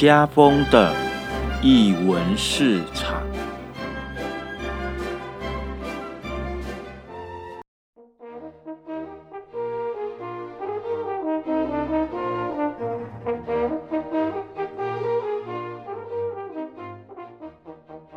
[0.00, 0.94] 家风的
[1.60, 3.20] 译文市场。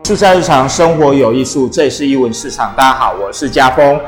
[0.01, 2.73] 住在日常生活有艺术，这里是艺文市场。
[2.77, 3.99] 大家好，我是家峰。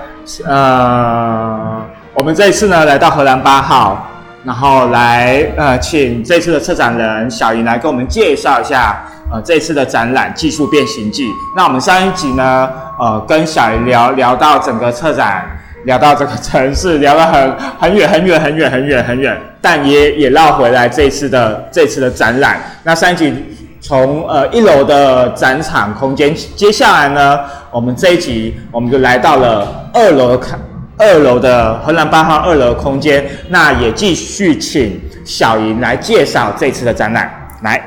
[0.46, 4.08] 呃，我们这一次呢来到荷兰八号，
[4.46, 11.24] 然后来呃请这次的策展人小莹来跟我们介绍一下呃这次的展览《技术变形记》。
[11.56, 12.70] 那我们上一集呢
[13.00, 15.46] 呃跟小莹聊聊到整个策展，
[15.86, 22.60] 聊到这个城市，聊了很很远很远很远很远很远，但也也绕回来这次的这次的展览。
[22.84, 23.34] 那上一集。
[23.82, 30.60] 从呃一楼的展场空间，接下来呢，我们这一集我们就来到了二楼看
[30.98, 37.50] 二楼的荷兰八号二楼空间，那也继续请小莹来介绍这次的展览。
[37.64, 37.84] 来，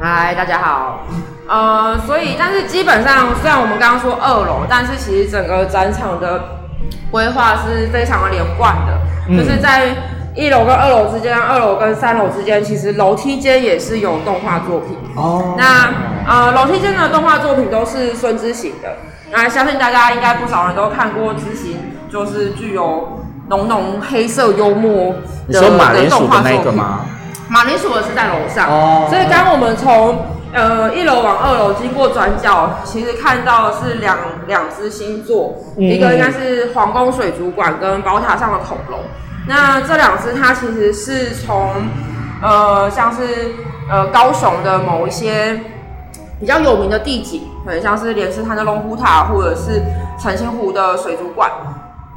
[0.00, 1.06] 嗨，大家好。
[1.48, 6.58] 呃，所以但是基本上，虽然我们刚刚说二楼，但是其实整个展场的
[7.10, 9.94] 规划是非常的连贯的，就是在。
[10.38, 14.94] 一楼跟二楼之间，二楼跟三楼之间，其实楼梯间也是有动画作品。
[15.14, 15.54] 哦。
[15.56, 15.88] 那
[16.28, 18.96] 呃，楼梯间的动画作品都是孙之行的。
[19.30, 21.78] 那相信大家应该不少人都看过之行，
[22.10, 25.14] 就是具有浓浓黑色幽默
[25.48, 26.82] 的的动画作品。
[27.48, 28.68] 马铃薯的是在楼上。
[28.68, 29.06] 哦。
[29.08, 34.16] 所以刚我们从呃一楼往二楼经过转角，其实看到是两
[34.46, 39.00] 两只星座，一个应该是皇宫水族馆跟宝塔上的恐龙。
[39.48, 41.72] 那这两只它其实是从，
[42.42, 43.52] 呃，像是
[43.88, 45.60] 呃高雄的某一些
[46.40, 49.82] 比较有名的地景，很像是莲池潭的龙虎塔，或者是
[50.18, 51.50] 澄清湖的水族馆，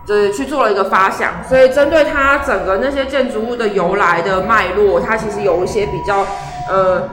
[0.06, 1.34] 就是去做了一个发想。
[1.48, 6.26] 所以针对它整个那些建筑物的由来的脉络，它其实有一些比较
[6.70, 7.08] 呃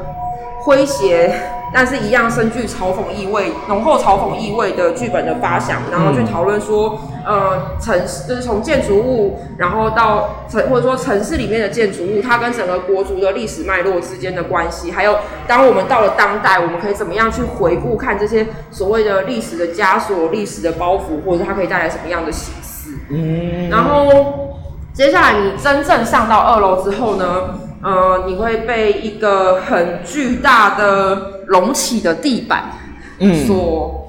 [0.65, 1.33] 诙谐。
[1.75, 22.97] 但是，一样深具嘲讽意味、浓厚嘲讽意味的剧本的发想，然后去讨论说，呃，城市就是从建筑物，然后到城或者说城市里面的建筑物，它跟整个国族的历史脉络之间的关系，还有当我们到了当代，我们可以怎么样去回顾看这些所谓的历史的枷锁、历史的包袱，或者它可以带来什么样的形式？
[23.11, 24.57] 嗯，然后
[24.93, 27.27] 接下来你真正上到二楼之后呢？
[27.83, 32.65] 呃，你会被一个很巨大的隆起的地板
[33.47, 34.06] 所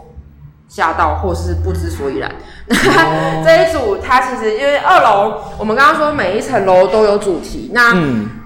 [0.77, 2.31] 吓到，或是不知所以然。
[3.43, 7.71] 这一组它其实因为二楼，我们刚刚说每一层楼都有主题。
[7.73, 7.95] 那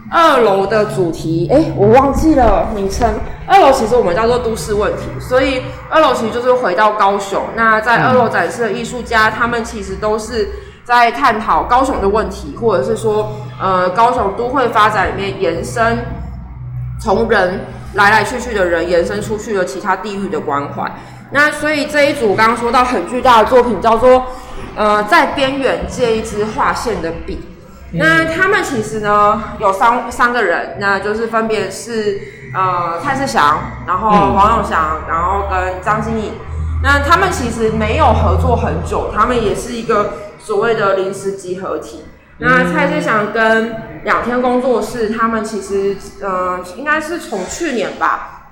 [0.09, 3.13] 二楼的主题，哎，我忘记了名称。
[3.45, 7.43] 二楼其实我们叫做都市问题，所以二楼其实就是回到高雄。
[7.55, 10.47] 那在二楼展示的艺术家，他们其实都是。
[10.83, 13.31] 在探讨高雄的问题，或者是说，
[13.61, 15.99] 呃，高雄都会发展里面延伸，
[16.99, 17.61] 从人
[17.93, 20.91] 来来去去的人延伸出去的其他地域的关怀。
[21.31, 24.27] 那所以这一组刚刚说到很巨大的作品叫做，
[24.75, 27.47] 呃，在边缘借一支划线的笔。
[27.93, 32.21] 那他们其实呢有三三个人，那就是分别是
[32.53, 36.33] 呃蔡世祥，然后王永祥，然后跟张经颖。
[36.83, 40.13] 那他们其实没有合作很久，他们也是一个。
[40.43, 42.03] 所谓的临时集合体，
[42.39, 48.47] 那蔡志祥跟两天工作室，他们其实呃，应该是从去年吧，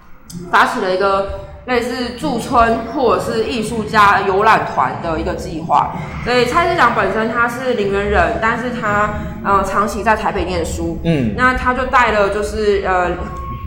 [0.51, 5.91] 发起了一个类似驻村或者是艺术家游览团的一个计划。
[6.25, 9.11] 所以蔡市长本身他是林园人，但是他
[9.45, 13.11] 呃长期在台北念书，嗯，那他就带了就是呃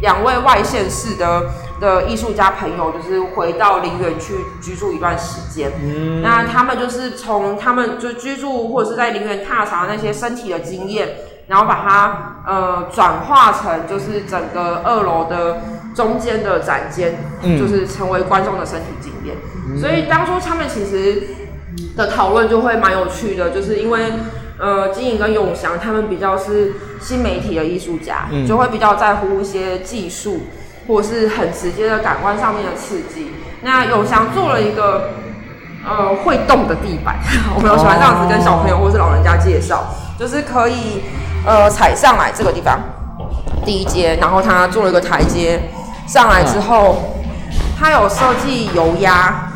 [0.03, 1.43] 两位外县市的。
[1.83, 11.09] 的艺术家朋友就是回到陵园去居住一段时间，嗯那他们就是从他们就居住或者是在陵园踏查那些身体的经验，
[11.49, 15.61] 然后把它呃转化成就是整个二楼的
[15.95, 17.15] 中间的展间，
[17.59, 19.37] 就是成为观众的身体经验。
[19.81, 21.23] 所以当初他们其实
[21.97, 24.13] 的讨论就会蛮有趣的，就是因为
[24.59, 30.43] 呃金颖跟永祥他们比较是新媒体的艺术家，就会比较在乎一些技术。
[30.89, 33.31] 或是很直接的感官上面的刺激。
[33.63, 35.11] 那永祥做了一个
[35.89, 37.15] 呃会动的地板，
[37.55, 39.85] 我们有喜欢这样子跟小朋友或是老人家介绍，
[40.19, 41.01] 就是可以
[41.47, 42.81] 呃踩上来这个地方
[43.65, 45.63] 第一阶，然后他做了一个台阶
[46.07, 47.15] 上来之后，
[47.79, 49.49] 它有设计油压。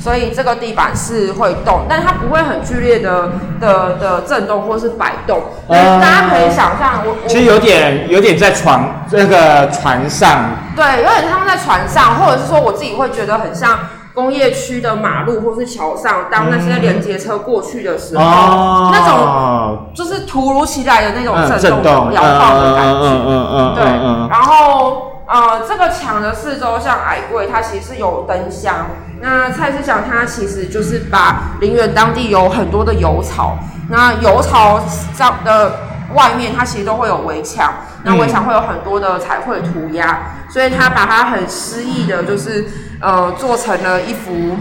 [0.00, 5.40] 所以这个地板是会动，但它不会很剧烈的的的震动或是摆动。
[5.66, 13.78] 大家可以想象，我其实有点有点在船那个船上，对，有点像在船上，或者是说我自己会觉得很像
[14.12, 23.00] 工业区的马路或是桥上，当那些连接车过去的时候，哦，那种就是突如其来的那种嗯震动、摇晃的感觉。
[23.00, 28.86] 嗯嗯嗯对嗯嗯，然后呃，这个墙的四周像矮柜，它其实是有灯箱。
[29.20, 33.58] 那蔡司祥他其实就是把林园当地有很多的油槽，
[33.90, 34.80] 那油槽
[35.12, 35.80] 上的
[36.14, 37.72] 外面它其实都会有围墙，
[38.04, 42.66] 那围墙会有很多的彩绘涂鸦，所以他把它很诗意的，就是
[43.00, 44.56] 呃做成了一幅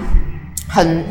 [0.69, 1.05] 很。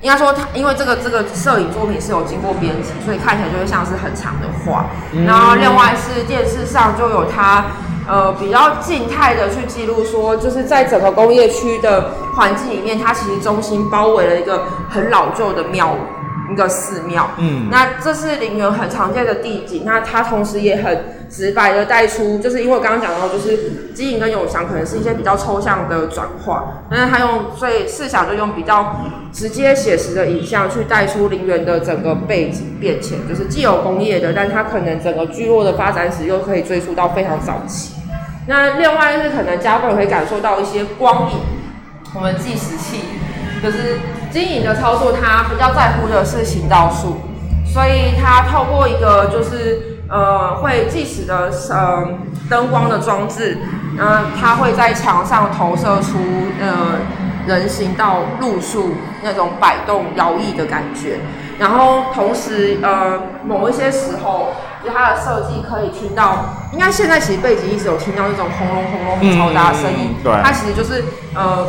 [0.00, 4.86] 应该说，它因为这个这个摄影作品是有经过编辑，所以看起来就会像是很长的画。
[5.26, 7.64] 然后另外是电视上就有它
[8.08, 16.13] 呃比较静态的去记录说，就是在整个工业区的环境里面，它其实中心包围了一个很老旧的庙宇。
[16.54, 17.28] 一个寺庙。
[17.38, 28.96] 嗯那这是陵园很常见的地景，那它同时也很直白的带出，就是因为我刚刚讲到，就是基影跟永祥可能是一些比较抽象的转化，但是他用所以四小就用比较
[29.32, 37.94] 直接写实的影像去带出陵园的整个背景变迁，就是既有工业的，但它可能整个聚落的发展史又可以追溯到非常早期。
[38.46, 41.38] 那另外是可能加分会感受到一些光影，
[42.14, 43.00] 我们计时器
[43.62, 43.98] 就是
[44.34, 47.18] 经营的操作，它比较在乎的是行道树，
[47.64, 52.04] 所以它透过一个就是呃会计时的呃
[52.50, 53.58] 灯光的装置，
[53.96, 56.18] 那它会在墙上投射出
[56.60, 56.98] 呃
[57.46, 61.20] 人行道路树那种摆动摇曳的感觉，
[61.60, 63.16] 然后同时呃
[63.46, 64.48] 某一些时候，
[64.84, 70.08] 就它的设计可以听到，应该现在其实背景一直有听到那种轰隆轰隆很嘈杂的声音。
[70.10, 70.32] 嗯，对。
[70.42, 71.04] 它其实就是
[71.36, 71.68] 呃。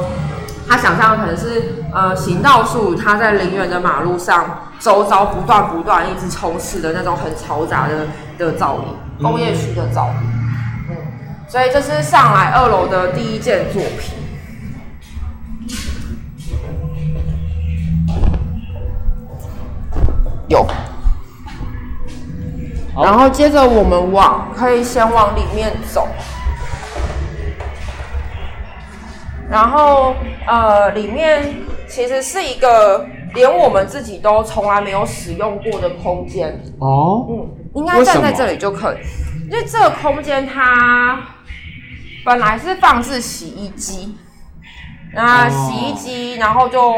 [0.67, 8.06] 他想象的可能是呃行道树，它在陵园的马路上周遭不断不断一直充斥的那种很嘈杂的
[8.38, 8.88] 的噪音，
[9.21, 10.15] 工业区的噪音。
[10.89, 10.97] 嗯，
[11.47, 14.13] 所以这是上来二楼的第一件作品。
[20.50, 20.68] 有，
[23.01, 26.09] 然后接着我们往可以先往里面走。
[29.50, 30.13] 然后
[30.45, 31.56] 呃，里面
[31.95, 36.62] 其实是一个连我们自己都从来没有使用过的空间。
[36.77, 38.97] 哦，嗯，应该站在这里就可以，
[39.50, 41.25] 因为这个空间它
[42.25, 44.13] 本来是放置洗衣机，
[45.13, 46.92] 那洗衣机，然后就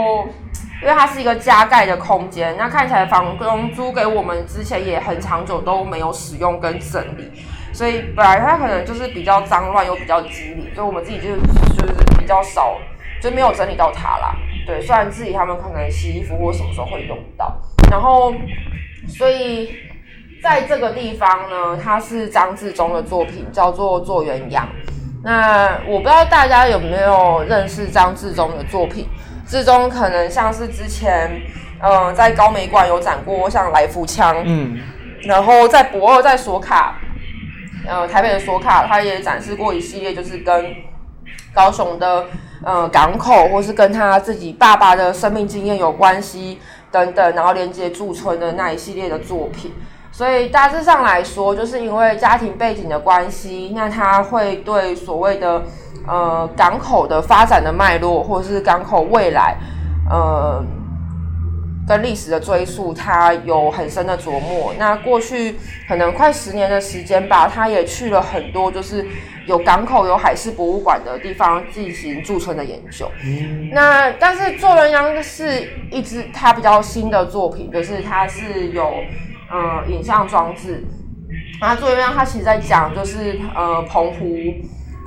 [0.82, 7.32] 因为它是一个加盖的空间，那看起来房东租给我们之前也很长久都没有使用跟整理，
[7.72, 11.36] 所以本来它可能就是比较脏乱又比较机灵，所以我们自己就
[11.76, 12.78] 就是比较少，
[13.22, 14.36] 就没有整理到它啦。
[14.68, 17.56] 对，虽然自己他们可能洗衣服或什么时候会用到，
[17.90, 18.34] 然后
[19.08, 19.74] 所以
[20.44, 24.60] 在这个地方呢，它是张志忠的作品，叫做《做鸳鸯》。
[25.24, 29.08] 那我不知道大家有没有认识张志忠的作品？
[29.48, 31.42] 志忠可能像是之前，
[31.82, 34.78] 呃，在高美馆有展过像来福枪，嗯，
[35.24, 37.00] 然后在博二在索卡，
[37.88, 40.76] 呃，台北的索卡，他也展示过一系列，就是跟
[41.54, 42.26] 高雄的
[42.64, 46.60] 呃港口，或是跟他自己爸爸的生命经验有关系
[46.92, 49.74] 等等，然后连接驻村的那一系列的作品。
[50.12, 55.64] 所以大致上来说，就是因为家庭背景的关系，那他会对所谓的
[56.08, 59.58] 呃港口的发展的脉络，或是港口未来，
[60.10, 60.64] 呃。
[61.88, 64.74] 跟历史的追溯，他有很深的琢磨。
[64.78, 65.56] 那过去
[65.88, 69.06] 可能快十年的时间吧，他也去了很多就是
[69.46, 73.10] 有港口、有海事博物馆的地方进行驻村的研究。
[73.72, 78.96] 那但是《做人鸯》是一支他比较新的作品，就是它是有
[79.50, 80.84] 呃影像装置。
[81.62, 84.28] 那《做人鸯》它其实在讲就是呃澎湖、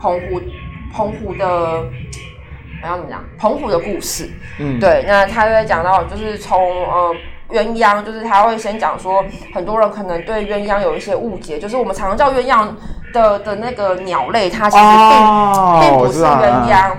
[0.01, 0.41] 澎湖、
[0.95, 1.85] 澎湖的。
[2.83, 3.23] 我要怎么讲？
[3.39, 7.15] 澎湖的故事，嗯，对，那他就在讲到就是从呃
[7.51, 12.69] 鸳鸯，就是他会先讲说，很多人可能对鸳鸯有一些误解，就是我们常常叫鸳鸯
[13.13, 16.93] 的的那个鸟类，它其实并、哦并不是鸳鸯。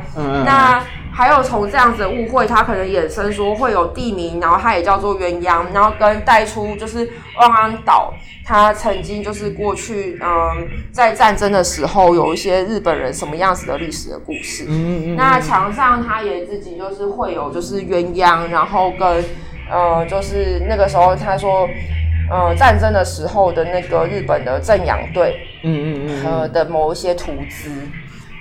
[0.45, 0.81] 那
[1.13, 7.07] 还有从这样子的误会，它可能衍生说会有地名，然后它也叫做鸳鸯，然后跟带出就是
[7.39, 8.13] 万安岛，
[8.45, 14.65] 它曾经就是过去嗯在战争的时候有一些日本人什么样子的历史的故事。
[14.67, 19.23] 嗯嗯那墙上他也自己就是会有就是鸳鸯，然后跟
[19.69, 21.67] 呃就是那个时候他说
[22.31, 27.69] 呃战争的时候的那个日本的正洋队嗯嗯呃的某一些图资。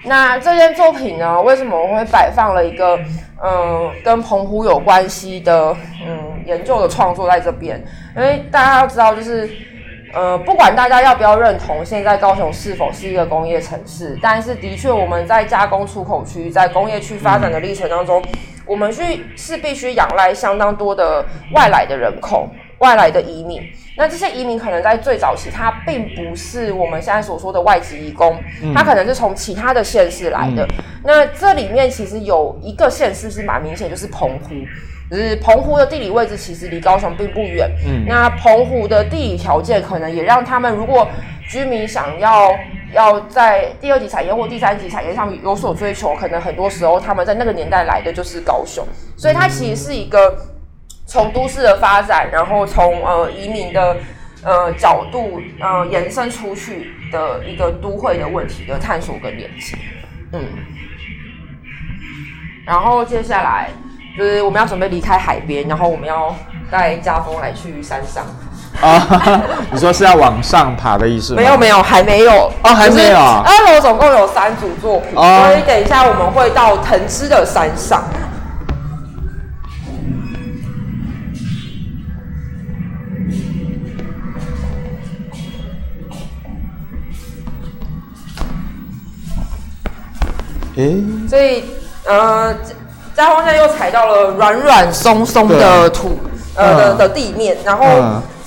[0.04, 2.98] 那这件作品呢，为什么我会摆放了一个
[3.42, 5.76] 嗯跟澎湖有关系的
[6.06, 7.82] 嗯研究的创作在这边？
[8.16, 9.48] 因为大家要知道就是。
[10.12, 18.20] 呃，不管大家要不要认同现在高雄是否是一个工业城市，但是的确我们在加工出口区、在工业区发展的历程当中，
[18.66, 22.48] 我们去是必须仰赖相当多的外来的人口、
[22.80, 23.62] 外来的移民。
[23.96, 28.38] 那这些移民可能在最早期，他并不是我们现在所说的外籍移工，
[28.74, 30.66] 他可能是从其他的县市来的。
[31.04, 34.54] 那这里面其实有一个县市是蛮明显，就是澎湖。
[35.10, 37.68] 就是澎湖的地理位置其实离高雄并不远。
[37.84, 41.04] 嗯，那澎湖的地理条件可能也让他们，如果
[41.48, 42.56] 居民想要
[42.94, 50.32] 要在第二级产业或第三级产业上有所追求，可能很多时候他们在那个年代来的就是高雄，所以它其实是一个
[51.10, 53.96] 从都市的发展，然后从呃移民的
[54.44, 59.76] 呃角度呃延伸出去的一个都会的问题的探索跟连接。
[60.32, 60.40] 嗯，
[62.64, 63.70] 然后接下来。
[64.18, 66.34] 就是我们要准备离开海边，然后我们要
[66.68, 68.26] 带家风来去山上。
[68.80, 69.00] 啊，
[69.70, 71.40] 你说是要往上爬的意思吗？
[71.40, 73.16] 没有没有，还没有哦，还没有。
[73.16, 78.02] 二楼总共有三组作品，所以等一下我们会到藤枝的山上。
[90.80, 91.64] 诶，所以
[92.04, 92.54] 呃。
[93.12, 96.18] 家风现在又踩到了软软松松的土，
[96.54, 97.84] 呃的的地面，然后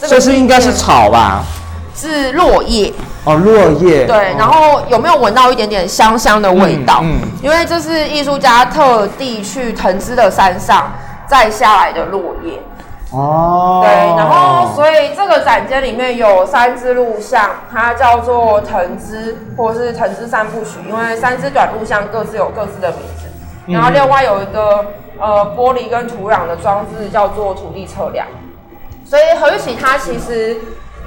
[0.02, 1.44] 这是应该是草吧？
[1.96, 2.92] 是落叶
[3.26, 4.06] 哦，落叶。
[4.06, 7.02] 对，然后有没有闻到一点点香香的味道？
[7.04, 10.92] 嗯，因为这是艺术家特地去藤枝的山上
[11.30, 12.54] 摘下来的落叶。
[13.14, 23.72] 哦，对，然后所以这个展间里面有三支录像，它叫做藤枝或是藤枝三部曲，因为三支短录像各自有各自的名字。
[23.72, 24.84] 然后另外有一个
[25.20, 28.26] 呃玻璃跟土壤的装置叫做土地测量，
[29.06, 30.58] 所以何玉琪他其实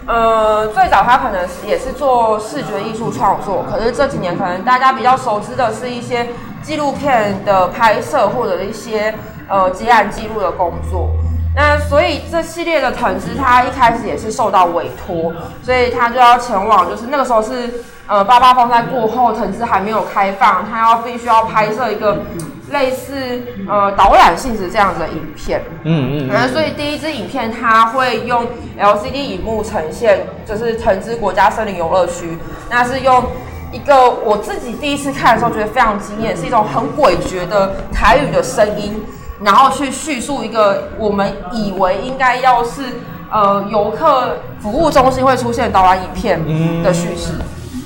[0.06, 6.28] 呃最早他可能也是做视觉艺术创作，可是这几年可能大家比较熟知的是一些
[6.62, 9.12] 纪录片的拍摄或者一些
[9.48, 11.10] 呃结案记录的工作。
[11.56, 15.32] 那所以这系列的藤枝他一开始也是受到委托，
[15.64, 17.82] 所以他就要前往，就是那个时候是。
[18.08, 22.22] 呃，八八风灾过后，藤枝还没有开放，他要必须要拍摄一个
[22.70, 25.60] 类似呃导览性质这样子的影片。
[25.82, 26.28] 嗯嗯。
[26.28, 28.46] 然后，所以第一支影片它会用
[28.78, 32.38] LCD 荧幕呈现，就是藤枝国家森林游乐区。
[32.70, 33.24] 那是用
[33.72, 39.04] 一个我自己第一次看的时候觉得非常惊艳，是一种很诡谲的台语的声音，
[39.42, 42.82] 然后去叙述一个我们以为应该要是
[43.30, 46.40] 呃游客服务中心会出现导览影片
[46.82, 47.32] 的叙事。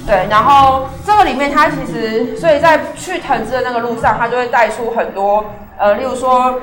[0.06, 5.44] 对，然后这个里面它其实，所以在去藤枝的那个路上，它就会带出很多，
[5.78, 6.54] 呃，例如说，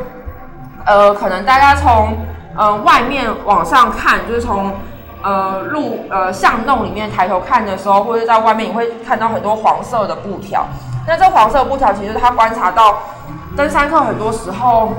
[0.85, 2.17] 呃，可能大家从
[2.57, 4.73] 呃外面往上看，就是从
[5.21, 10.65] 呃路呃巷弄里面抬头看的时候，或者在外面你会看到很多黄色的布条。
[11.07, 12.97] 那这黄色布条其实他观察到
[13.57, 14.93] 登山客很多时候。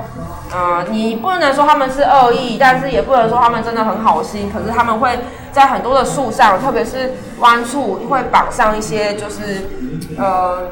[0.51, 4.51] 呃，你不能说他们是恶意，但是也不能说他们真的很好心。
[4.51, 5.19] 可是他们会
[5.51, 9.69] 在很多的树上，特别是弯处，会绑上一些就是
[10.17, 10.71] 呃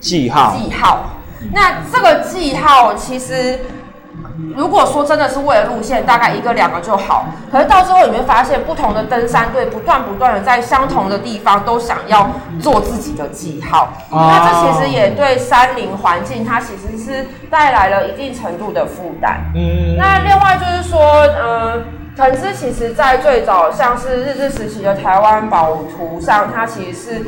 [0.00, 0.56] 记号。
[0.56, 1.04] 记号。
[1.52, 3.60] 那这个记号其实。
[4.56, 7.26] 如果说真的是为了路线，大概一个两个就好。
[7.50, 12.28] 可是到最后你会发现，不同的登山队不断不断的在相同的地方都想要
[12.60, 13.88] 做自己的记号。
[14.10, 19.40] 那这其实也对山林环境，它其实是带来了一定程度的负担。
[19.54, 19.96] 嗯。
[19.96, 21.82] 那另外就是说，呃，
[22.16, 27.26] 藤枝其实在最早像是日治时期的台湾宝图上，它其实是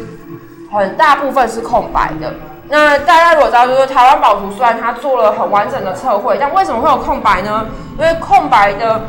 [0.73, 2.35] 很大部分是空白的。
[2.75, 7.69] 那大家如果知道，就是台湾宝图虽然它做了很完整的测绘，但为什么会有空白呢？
[7.97, 9.01] 因为空白的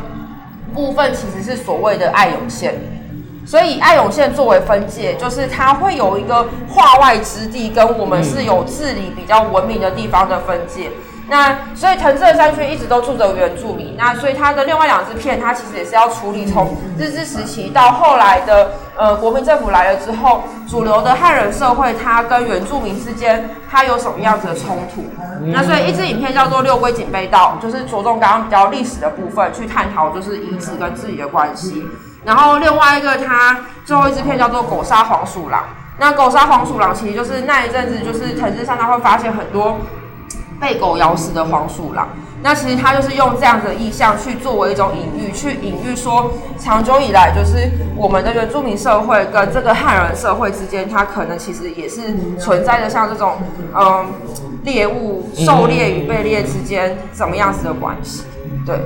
[0.72, 2.76] 部分其实是所谓的爱永线，
[3.44, 10.88] 所以爱永线作为分界，就是它会有一个画外之地，跟我们是有治理比较文明的地方的分界。
[11.28, 25.04] 那所以藤色山区一直都住着原住民，那所以它的另外两支片，它其实也是要处理从日治时期到后来的呃国民政府来了之后，主流的汉人社会它跟原住民之间它有什么样子的冲突？
[25.46, 31.84] 那所以一支影片叫做六龟警备道，就是着重刚刚比较历史的部分去探讨就是遗址跟自己的关系。
[32.24, 35.64] 然后另外一个它最后一支片叫做狗杀黄鼠狼，
[35.98, 39.78] 那狗杀黄鼠狼其实就是那一阵子就是藤枝上他会发现很多。
[40.60, 42.08] 被狗咬死的黄鼠狼，
[42.42, 53.34] 那其实他就是用这样的意象去作为一种隐喻，去隐喻说，长久以来就是我们的原住民社会跟这个汉人社会之间，它可能其实也是存在着像这种
[53.74, 54.06] 嗯
[54.64, 58.22] 猎物狩猎与被猎之间怎么样子的关系，
[58.64, 58.80] 对。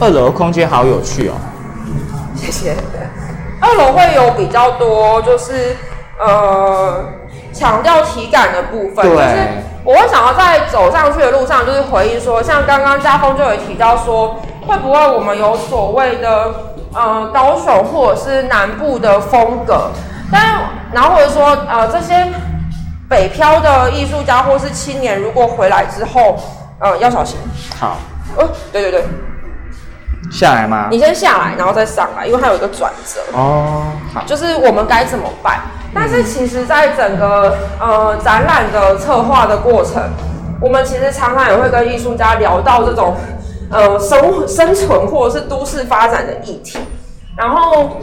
[0.00, 1.34] 二楼空间好有趣哦。
[2.34, 2.76] 谢谢。
[3.60, 5.76] 二楼会有比较多，就是
[6.20, 7.04] 呃
[7.52, 9.26] 强调体感的部分，就是
[9.82, 14.36] 我会想要在走上去的路上，就是回忆说，像刚刚家峰就有提到说，
[14.66, 16.54] 会不会我们有所谓的
[16.94, 19.90] 呃高雄或者是南部的风格，
[20.30, 20.60] 但
[20.92, 22.26] 然后或者说呃这些
[23.08, 26.36] 北漂的艺术家或是青年，如果回来之后，
[26.78, 27.36] 呃要小心。
[27.76, 27.96] 好。
[28.36, 29.04] 哦，对对对。
[30.30, 30.88] 下来吗？
[30.90, 33.20] 你先下来，然后再上来，因为它有一个转折。
[33.32, 35.60] 哦，好，就是我们该怎么办？
[35.94, 40.02] 但是其实，在整个呃展览的策划的过程，
[40.60, 43.16] 我们其实常常也会跟艺术家聊到这种
[43.70, 46.78] 呃生生存或者是都市发展的议题。
[47.36, 47.98] 然后，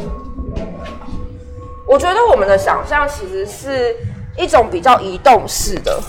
[1.88, 3.96] 我觉得我们的想象其实是
[4.38, 6.00] 一种比较移动式的。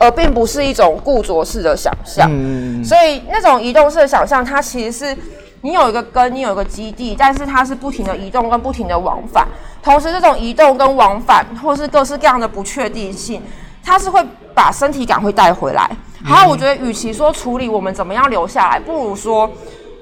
[0.00, 5.16] 而并不是一种固着式的想象，嗯所以那种移动式的想象，它其实是
[5.62, 9.46] 你有一个根，你有一个基地，但是它是不停的移动跟不停的往返。
[9.82, 13.42] 同时，这种移动跟往返，或是各式各样的不确定性，
[13.82, 14.24] 它是会
[14.54, 15.90] 把身体感会带回来。
[16.22, 19.50] 还有，我觉得与其说处理我们怎么样留下来，不如说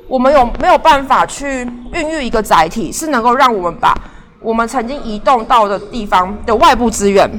[0.08, 3.94] 我们有没有办法去孕育一个载体，是能够让我们把
[4.40, 7.30] 我们曾经移动到的地方的外部资源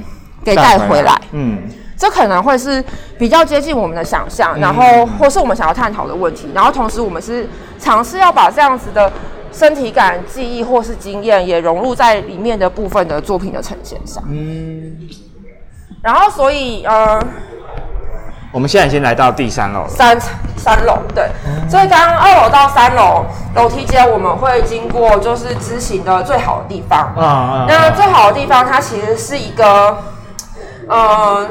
[0.43, 1.19] 给带回来。
[1.31, 1.59] 嗯。
[1.99, 2.83] 这可能会是
[3.17, 9.11] 比较接近我们的想象，然后或是我们想要探讨的问题，然后同时我们是尝试要把这样子的
[9.51, 14.23] 身体感、记忆或是经验也融入在里面的部分的作品的呈现上。
[14.27, 14.97] 嗯，
[16.01, 17.19] 然后所以呃，
[18.51, 20.19] 我们现在已经来到第三楼，三
[20.55, 21.29] 三楼对，
[21.69, 29.97] 所以刚刚二楼到三楼楼梯间我们会经过就是知行的最好的地方啊，那最好的地方它其实是一个
[30.87, 31.49] 嗯。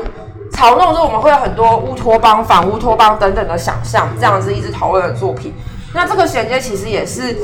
[0.53, 5.53] 嘲弄，就我们会有很多乌托邦、反乌托邦等等的想象，这样子一直讨论的作品。
[5.97, 7.35] 那这个衔接其实也是，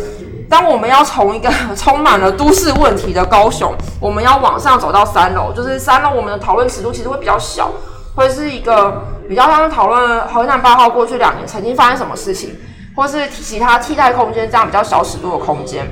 [0.46, 7.70] 当我们要从一个 充满了都市问题的高雄，我们要往上走到三楼，就是三楼我们的讨论尺度其实会比较小，
[8.14, 12.54] 会是一个比较像讨论河南八号过去两年曾经发生什么事情，
[12.94, 15.90] 或是其他替代空间这样比较小尺度的空间。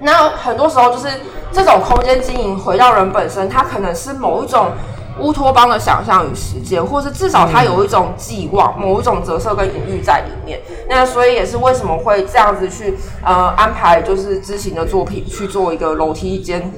[0.00, 1.06] 那很多时候就是
[1.52, 4.72] 这种空间经营回到人本身，它可能是某一种。
[5.20, 10.60] 乌托邦的想象与实践，或是至少它有一种寄望，某一种折射跟隐喻在里面。
[10.88, 16.70] 那所以也是为什么会这样子去呃安排，就是知行的作品去做一个楼梯间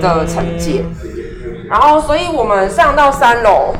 [0.00, 0.84] 的承接。
[1.68, 3.74] 然后，所以我们上到三楼，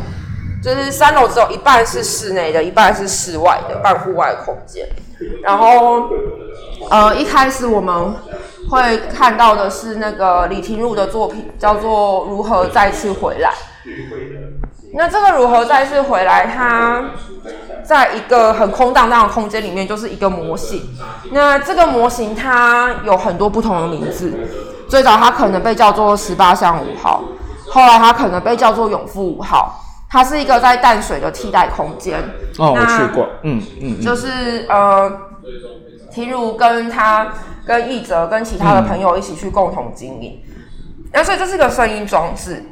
[0.63, 4.87] 就是三楼只有一半是室内的，一半是室外的半户外空间。
[5.43, 6.11] 然后，
[6.91, 8.15] 呃，一开始我们
[8.71, 13.51] 会看到的是那个李廷儒的作品，叫做《如何再次回来》。
[14.95, 16.47] 那这个如何再次回来？
[16.47, 17.11] 它
[17.85, 20.83] 在一个很空荡荡的空间里面，就是一个模型。
[21.31, 24.33] 那这个模型它有很多不同的名字。
[24.89, 27.23] 最早它可能被叫做十八巷五号，
[27.69, 29.85] 后来它可能被叫做永富五号。
[30.11, 32.19] 它是一个在淡水的替代空间。
[32.59, 33.29] 哦，我去过。
[33.43, 34.01] 嗯嗯。
[34.01, 35.13] 就是呃，
[36.11, 37.31] 提如跟他、
[37.67, 40.41] 跟易哲、跟其他的朋友一起去共同经营。
[41.13, 42.65] 那所以这是个声音装置。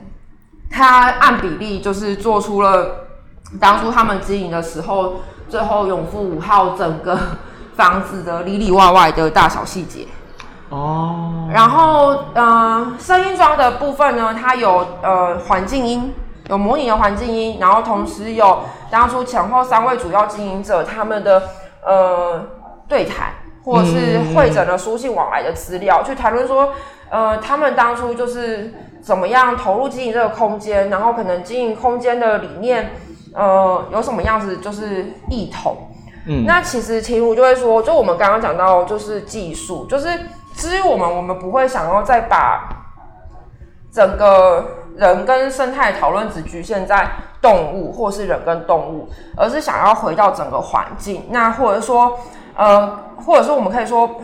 [0.77, 3.07] 他按比例就是做出了
[3.59, 5.15] 当初他们经营的时候，
[5.49, 7.19] 最后永富五号整个
[7.75, 10.07] 房子的里里外外的大小细节。
[10.69, 11.49] 哦。
[11.51, 16.13] 然后，呃，声音装的部分呢，它有呃环境音，
[16.51, 18.61] 有模拟的环境音，然后同时有
[18.91, 21.43] 当初前后三位主要经营者他们的
[21.87, 22.45] 呃
[22.87, 23.33] 对谈，
[23.65, 26.75] 或者是会诊的书信往来的资料，去谈论说，
[27.09, 28.75] 呃，他们当初就是。
[29.07, 30.91] 怎么样投入经营这个空间？
[30.91, 32.91] 然后可能经营空间的理念，
[33.33, 35.77] 呃，有什么样子就是异同？
[36.27, 40.09] 嗯，那其实秦如就会说，就我们刚刚讲到，就是技术，就是
[40.55, 42.69] 至于我们，我们不会想要再把
[43.93, 44.65] 整个
[44.97, 47.09] 人跟生态讨论只局限在
[47.41, 51.23] 动物，或是人跟动物，而是想要回到整个环境。
[51.31, 52.19] 那或者说，
[52.57, 54.21] 呃，或者说我们可以说。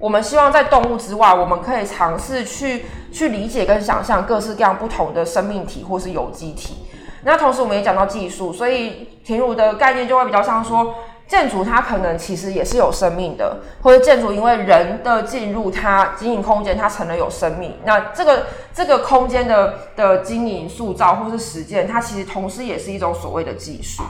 [0.00, 6.86] 我们希望在动物之外，我们可以尝试去去理解跟想象各式各样不同的生命体或是有机体。
[7.22, 10.94] 那同时我们也讲到技术，所以田如的概念就会比较像说，
[11.28, 17.76] 建筑它可能其实也是有生命的，或者建筑因为人的进入，它经营空间它成了有生命。
[17.84, 24.02] 那这个这个空间的的经营塑造或是实践，它其实同时也是一种所谓的技术。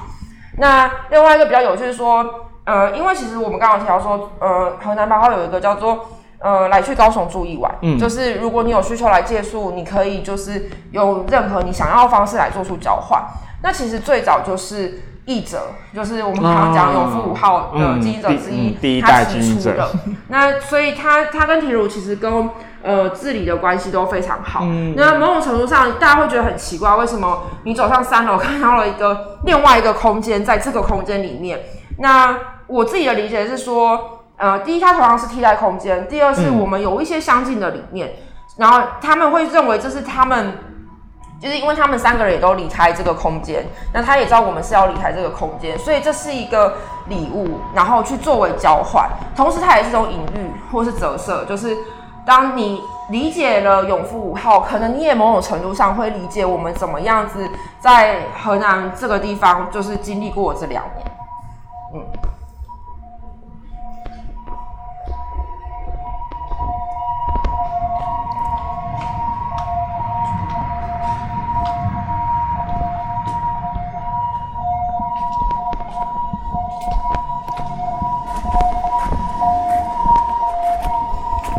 [0.58, 2.46] 那另外一个比较有趣是说。
[2.64, 6.06] 呃，因为其实我们刚刚提到说，呃，河南八号有一个叫做
[6.38, 13.22] 呃来去高雄住一晚，嗯，就是如果你有需求来借宿，你可以就是用任何你想要的方式来做出交换。
[13.62, 15.02] 那其实最早就是。
[15.26, 15.60] 译者，
[15.94, 19.88] 就是我们常常讲永富五号的经营者之一，第一代经营者。
[20.26, 22.50] 那所以他他跟田如其实跟
[22.82, 24.64] 呃治理的关系都非常好。
[24.96, 31.60] 那某种程度上，大家会觉得很奇怪，为什么你走上三楼看到了一个另外一个空间，在这个空间里面？
[32.00, 32.36] 那
[32.66, 38.10] 我自己的理解是说，呃，第一，它同样是替代空间；第二，是我们有一些相近的理念，
[38.56, 40.52] 然后他们会认为这是他们。
[41.40, 46.74] 就是因为他们三个人也都离开这个空间，那他也知道我们是要离开这个空间，所以这是一个
[47.08, 49.08] 礼物，然后去作为交换。
[49.34, 51.74] 同时，它也是一种隐喻或是折射，就是
[52.26, 57.48] 当你理解了永福五号，可能你也某种程度上会理解我们怎么样子
[57.80, 61.06] 在河南这个地方，就是经历过这两年，
[61.92, 62.06] 嗯。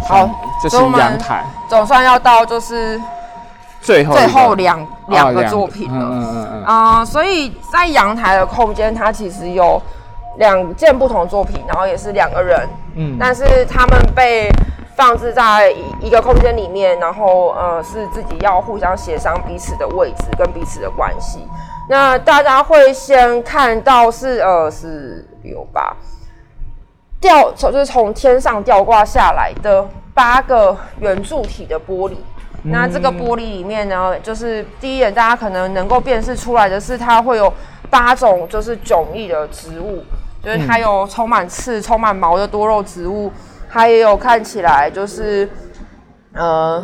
[0.08, 0.30] 好，
[0.62, 3.00] 这是阳台，总算要到就是
[3.82, 6.06] 最后最后两两个作品了。
[6.06, 9.82] 嗯嗯嗯啊，所以在阳台的空间，它其实有
[10.42, 12.68] 两件不同作品，然后也是两个人。
[12.96, 14.50] 嗯，但是他们被
[14.96, 21.48] 放置在一个空间里面，然后呃是自己要互相协商彼此的位置跟彼此的关系。
[21.88, 25.96] 那大家会先看到是呃是有吧？
[27.20, 32.16] 吊就是从天上吊挂下来的八个圆柱体的玻璃，
[32.64, 37.54] 那这个玻璃里面呢，就是第一眼大家可能能够辨识出来的是，它会有
[37.92, 40.04] 八种就是迥异的植物，
[40.44, 43.32] 就是它有充满刺、充满毛的多肉植物，
[43.70, 45.50] 它也有看起来就是
[46.34, 46.84] 呃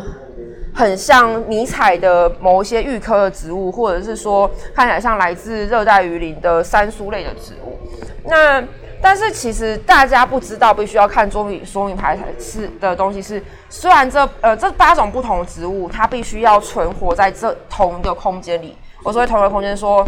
[0.74, 7.78] 很像迷彩的某一些玉科的植物，或者是说看起来像来自热带雨林的杉树类的植物，
[8.24, 8.62] 那。
[9.00, 13.40] 但是其实大家不知道，必须要看说明说明牌才是的东西是，
[13.70, 18.76] 虽然这呃这八种不同的植物，它必须要存活在这同一个空间里。
[19.04, 20.04] 我说在同一个空间，说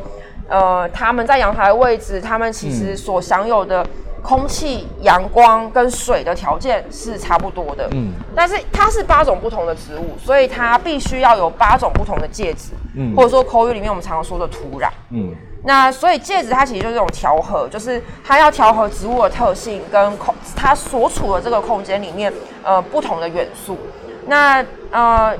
[0.51, 3.87] 呃他们在阳台的位置，他们其实所享有的
[4.23, 7.89] 空气、阳光跟水的条件是差不多的。
[7.93, 8.13] 嗯。
[8.37, 12.73] 但是它是八种不同的植物，所以它必须要有八种不同的介质。
[12.95, 13.15] 嗯。
[13.17, 14.91] 或者说口语里面我们常常说的土壤。
[15.11, 15.33] 嗯。
[15.63, 22.33] 那所以戒指它其实就是这种调和，就是它要调和植物的特性跟空它所处的这个空间里面
[22.63, 23.79] 呃不同的元素。
[24.27, 25.35] 那呃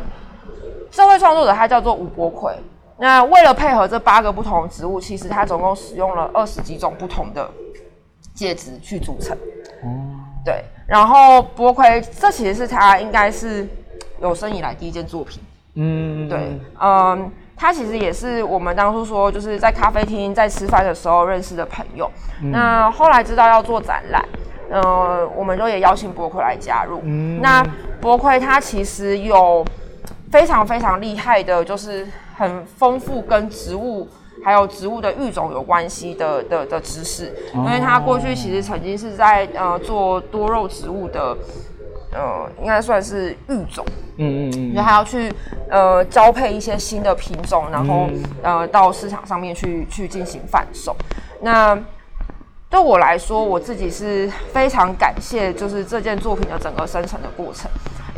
[0.91, 2.53] 这位创作者他叫做吴伯奎。
[3.01, 7.51] 那为了配合这八个不同的植物，其实它总共使用了二十几种不同的
[8.35, 9.37] 介质去组成。
[9.83, 9.89] 哦。
[10.45, 13.67] 对，然后伯奎这其实是他应该是
[14.21, 15.43] 有生以来第一件作品。
[15.75, 16.29] 嗯。
[16.29, 17.33] 对，嗯。
[17.57, 22.11] 他其实也是我们当初说就是在咖啡厅在吃饭的时候认识的朋友。
[22.41, 24.25] 那后来知道要做展览，
[24.71, 27.03] 呃，我们就也邀请博奎来加入。
[27.05, 27.63] 嗯那
[28.01, 29.63] 博奎他其实有
[30.31, 34.09] 非常非常厉害的，就是很丰富跟植物
[34.45, 41.37] 还有植物的育种有关系的的的知识，因为他过去其实曾经是在呃做多肉植物的。
[42.13, 45.33] 呃，应该算是育种，嗯嗯嗯，就还要去
[45.71, 48.11] 呃交配一些新的品种，然后
[48.43, 50.97] 呃到市场上面去去进行贩售。
[51.41, 51.79] 那
[52.69, 57.71] 对我来说，我自己是非常感谢，就是这件作品的整个生成的过程，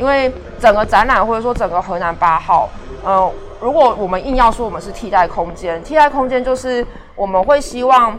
[0.03, 2.69] 因为整个展览或者说整个河南八号，
[3.05, 6.85] 呃，如果我们硬要说我们是替代空间，替代空间就是
[7.15, 8.19] 我们会希望。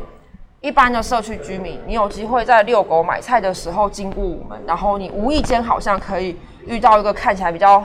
[0.61, 7.83] 一般的社区居民，你有机会在遛狗买菜的时候经过我们，然后你无意间好像可以遇到一个看起来比较，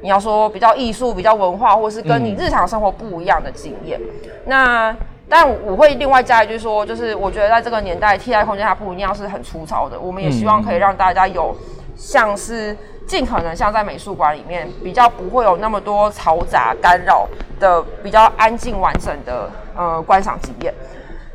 [0.00, 4.00] 你要说比较艺术、比较文化，或是跟你日常生活不一样的经验。
[4.46, 4.96] 那
[5.28, 11.54] 但我会另外加一句说，就是我觉得在这个年代，替代空间它不一定要是很粗糙的，我们也希望可以让大家有
[11.94, 12.74] 像是
[13.06, 17.28] 尽可能像在美术馆里面比较不会有那么多嘈杂干扰
[17.60, 20.72] 的比较安静完整的呃观赏经验。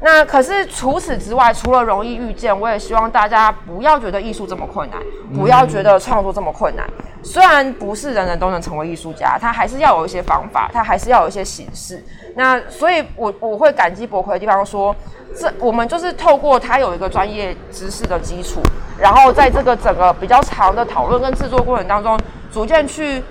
[0.02, 4.98] 那可是除此之外，除了容易遇见，我也希望大家不要觉得艺术这么困难，
[5.36, 6.90] 不要觉得创作这么困难。
[7.22, 12.02] 虽然不是人人都能成为艺术家，他还是要有一些方法，他还是要有一些形式。
[12.36, 14.96] 那所以，我我会感激博奎的地方说，
[15.38, 18.62] 这我们就是透过他有一个专业知识的基础，
[18.98, 22.18] 然后在这个整个比较长的讨论跟制作过程当中，
[22.54, 23.22] 逐渐去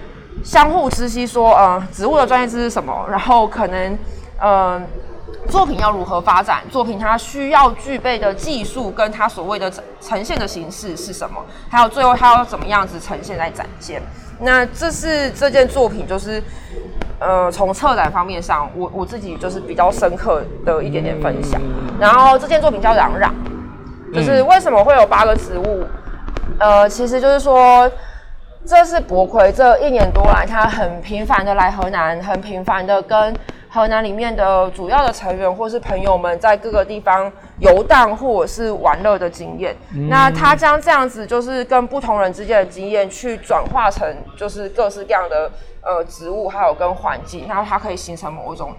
[0.45, 3.99] 相互知悉，说呃，植物的专业知识什么，然后可能
[4.43, 4.87] 嗯。
[5.49, 6.63] 作品要如何发展？
[6.71, 11.43] 作品它需要具备的技术，跟它所谓的呈呈现的形式是什么？
[11.71, 14.03] 还有最后它要怎么样子呈现在展现？
[14.41, 16.43] 那这是这件作品，就是
[17.19, 21.61] 呃，从策展方面上，我我自己就是比较深刻的一点点分享。
[21.99, 23.35] 然后这件作品叫《嚷嚷》，
[24.15, 25.85] 就是为什么会有八个植物？
[26.61, 27.91] 呃，其实就是说，
[28.65, 33.35] 这是博奎这一年多来，他很频繁的来河南，很频繁的跟
[33.71, 39.77] 河南里面的主要的成员或是朋友们在各个地方游荡或者是玩乐的经验。
[40.09, 45.51] 那他将这样子就是跟不同人之间的经验去转化成就是各式各样的
[45.83, 48.75] 呃植物，还有跟环境，然后它可以形成某一种。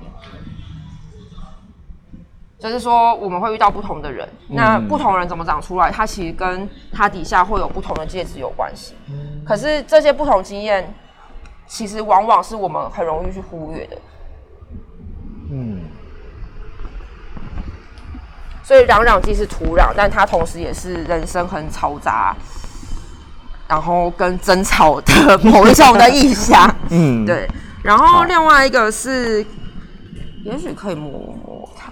[2.57, 5.89] 就是说，我们会遇到不同的人，那不同人怎么长出来？
[5.89, 8.95] 它其实跟它底下会有不同的介质有关系。
[9.45, 10.93] 可是这些不同经验，
[11.67, 13.97] 其实往往是我们很容易去忽略的。
[15.51, 15.81] 嗯。
[18.63, 22.35] 所以嚷嚷既是土壤，但它同时也是人生很嘈杂，
[23.67, 26.73] 然后跟争吵的 某一种的意象。
[26.89, 27.49] 嗯， 对。
[27.81, 29.43] 然后另外一个是，
[30.43, 31.11] 也许可以摸
[31.43, 31.91] 摸看。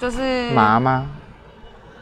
[0.00, 1.06] 就是麻吗？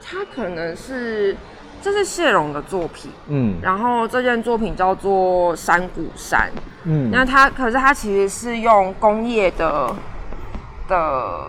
[0.01, 1.37] 它可能是，
[1.83, 6.51] 这是谢荣的作品，嗯，然后这件作品叫做山谷山，
[6.85, 9.95] 嗯，那它可是它其实是用工业的
[10.89, 11.47] 的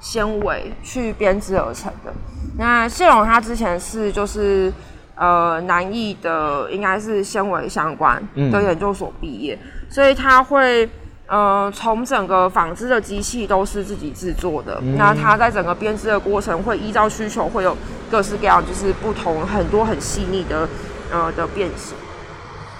[0.00, 2.12] 纤维去编织而成的。
[2.58, 4.72] 那谢荣他之前是就是
[5.14, 10.88] 呃南艺的，应该是纤维相关的研究所毕业，所以他会。
[11.30, 17.76] 呃，从整个纺织的机器都是自己制作的，那它在整个编织的过程会依照需求会有
[18.10, 20.68] 各式各样，就是不同很多很细腻的
[21.12, 21.96] 呃的变形。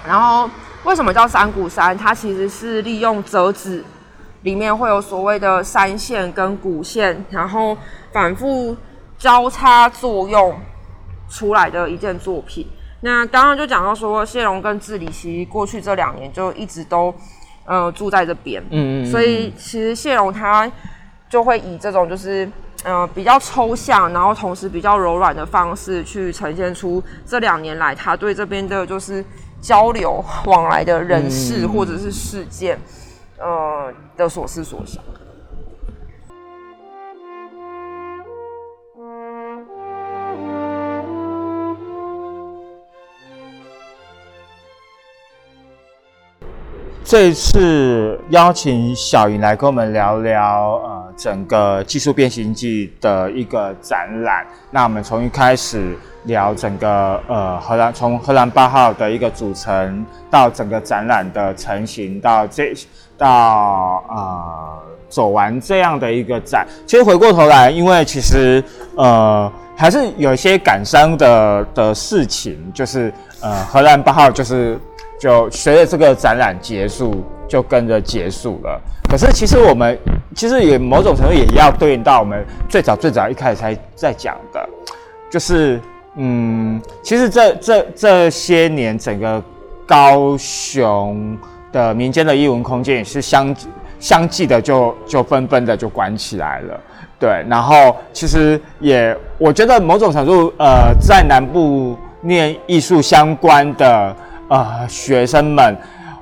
[0.04, 0.50] 然后
[0.82, 1.96] 为什么叫三股山？
[1.96, 3.84] 它其实是利用折纸
[4.42, 7.78] 里面会有所谓的三线跟骨线，然后
[8.12, 8.76] 反复
[9.16, 10.58] 交叉作用
[11.28, 12.66] 出来的一件作品。
[13.02, 17.14] 那刚刚就讲到说，谢龙跟治理其实过去这两年就一直都。
[17.64, 20.70] 呃，住在这边，嗯嗯，所以其实谢荣他
[21.29, 22.51] 就会以这种就是
[22.85, 29.25] 呃比较抽象，然后同时比较柔软的方式去呈现出这两年来他对这边的就是
[29.61, 32.79] 交流往来的人事或者是事件，
[33.38, 35.03] 呃的所思所想。
[47.11, 54.46] 这次邀请小云来跟我们聊聊，呃，整个技术变形记的一个展览。
[54.70, 62.73] 那我们从一开始聊整个，呃，荷兰从荷兰八号的一个组成，到整个展览的成型，到这
[63.18, 66.64] 到呃走完这样的一个展。
[66.87, 68.62] 其实回过头来，因为其实
[68.94, 74.79] 呃还是有一些感伤的的事情，就是呃荷兰八号就是。
[75.20, 78.80] 就随着这个展览结束，就跟着结束了。
[79.06, 79.98] 可是其实我们
[80.35, 84.66] 其实也某种程度也要对应到我们最早最早一开始才在讲的，
[85.30, 85.78] 就是
[86.16, 89.42] 嗯，其实这这这些年整个
[89.87, 91.37] 高雄
[91.70, 93.54] 的民间的艺文空间也是相
[93.98, 96.80] 相继的就就纷纷的就关起来了。
[97.18, 104.16] 对，然后其实也我觉得某种程度呃，在南部念艺术相关的。
[104.50, 105.76] 呃，学生们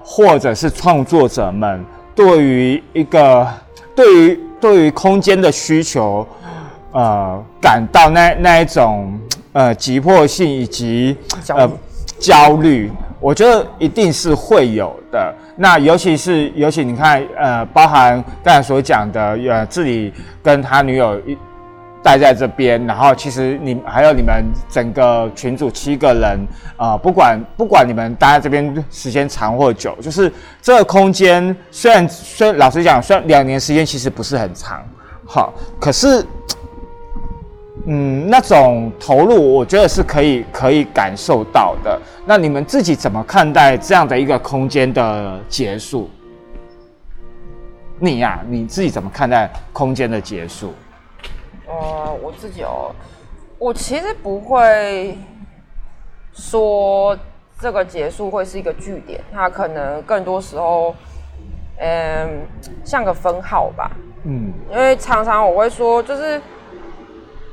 [0.04, 1.82] 或者是创作者们，
[2.14, 3.48] 对于一个
[3.94, 6.26] 对于对于空间的需求，
[6.92, 9.18] 呃，感到那那一种
[9.54, 11.16] 呃急迫性以及
[11.48, 11.66] 呃
[12.18, 15.34] 焦虑，我觉得一定是会有的。
[15.56, 20.12] 那尤其是尤其你看，呃，包含刚才所讲的，呃，自己
[20.42, 21.36] 跟他女友一。
[22.08, 26.40] 待在这边，然后其实你还有你们整个群组七个人
[26.78, 34.82] 啊，不管不管你们待在这边时间长或久，就是这个空间虽然虽老实讲，虽然两年时间其实不是很长，
[35.26, 36.24] 好，可是
[37.84, 42.00] 嗯，那种投入我觉得是可以可以感受到的。
[42.24, 46.08] 那你们自己怎么看待这样的一个空间的结束？
[47.98, 50.72] 你呀，你自己怎么看待空间的结束？
[51.68, 52.90] 呃，我自己哦，
[53.58, 55.18] 我其实不会
[56.32, 57.14] 说
[57.60, 60.94] 这个结束会是一个据点，它可能更多时候，
[61.78, 62.46] 嗯，
[62.84, 63.90] 像个分号吧。
[64.24, 66.40] 嗯，因为常常我会说，就是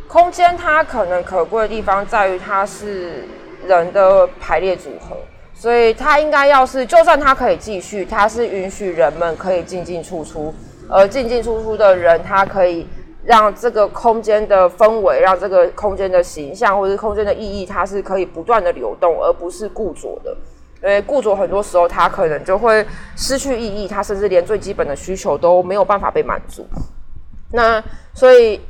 [0.07, 3.27] 空间它可能可贵的地方在于它是
[3.67, 5.17] 人的排列组合，
[5.53, 10.53] 所以它应该要是，就算它可以继续，它是允许人们可以进进出出，
[10.89, 12.87] 而进进出出的人，他可以。
[13.25, 20.35] 让这个空间的氛围，让这个空间的形象，或者空间的意义，它是可以不断的流动，而不是固着的。
[20.83, 22.85] 因为固着很多时候它可能就会
[23.15, 26.63] 失去意义，它甚至连最基本的需求都没有办法被满足。
[27.51, 27.83] 那
[28.13, 28.61] 所以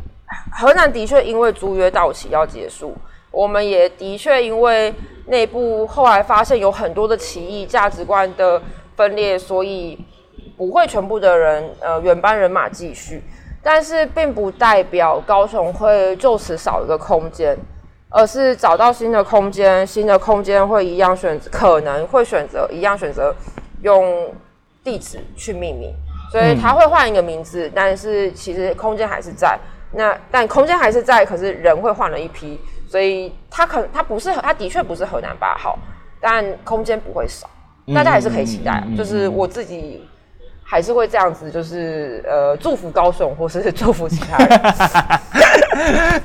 [0.58, 2.96] 河南的确因为租约到期要结束，
[3.32, 4.94] 我们也的确因为
[5.26, 8.62] 内部后来发现有很多的歧义、价值观的
[8.96, 10.00] 分裂，所以
[10.56, 13.22] 不会全部的人呃原班人马继续。
[13.68, 17.58] 但是并不代表高雄会就此少一个空间，
[18.10, 23.34] 而是找到新的空间，新的空间会一样选择，可能会选择一样选择
[23.82, 24.32] 用
[24.84, 25.92] 地址去命名，
[26.32, 29.58] 所以他会换一个名字，但是其实空间还是在。
[29.94, 35.76] 那但空间还是在，可是人会换了一批，所以他可他不是他的确不是河南八号，
[36.22, 37.50] 但空间不会少，
[37.96, 38.84] 大家还是可以期待。
[38.96, 40.08] 就是我自己。
[40.68, 44.60] 还是会这样子，就是呃，祝福高雄，或是 祝福其他人。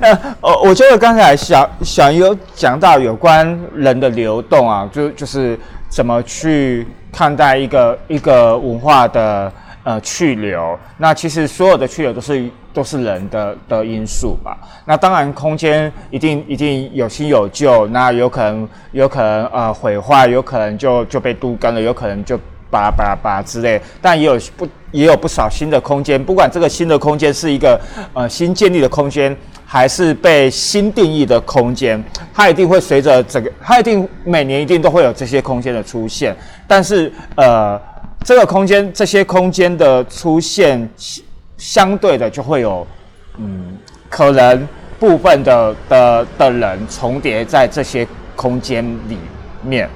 [0.40, 5.58] 呃，我觉得刚才小小有讲到有关人的流动啊，就就是
[5.90, 9.52] 怎么去看待一个一个文化的
[9.84, 10.78] 呃去留。
[10.96, 14.56] 那其实所有的去留都是都是人的的因素吧。
[14.86, 22.40] 那当然，空间一定一定有新有旧，那有可能有可能呃毁坏，有可能就就被都干了，有可能就。
[22.70, 26.22] 巴拉巴拉巴拉之类，但也有不也有不少新的空间。
[26.22, 27.80] 不管这个新的空间是一个
[28.14, 32.02] 呃新建立的空间，还是被新定义的空间，
[32.32, 36.36] 它一定会随着整个，它一定每年一定都会有这些空间的出现。
[36.66, 37.80] 但是呃，
[38.24, 40.88] 这个空间这些空间的出现，
[41.56, 42.86] 相对的就会有
[43.38, 43.76] 嗯，
[44.08, 48.06] 可能部分的的的人重叠在这些
[48.36, 49.18] 空间里
[49.62, 49.88] 面。